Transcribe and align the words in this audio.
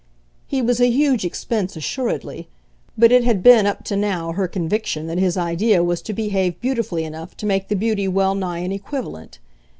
He 0.47 0.63
was 0.63 0.79
a 0.81 0.89
huge 0.89 1.23
expense 1.25 1.75
assuredly 1.75 2.47
but 2.97 3.11
it 3.11 3.23
had 3.23 3.43
been 3.43 3.67
up 3.67 3.83
to 3.83 3.95
now 3.95 4.31
her 4.31 4.47
conviction 4.47 5.05
that 5.05 5.19
his 5.19 5.37
idea 5.37 5.83
was 5.83 6.01
to 6.01 6.11
behave 6.13 6.59
beautifully 6.59 7.03
enough 7.03 7.37
to 7.37 7.45
make 7.45 7.67
the 7.67 7.75
beauty 7.75 8.07
well 8.07 8.33
nigh 8.33 8.61
an 8.65 8.71
equivalent. 8.71 9.37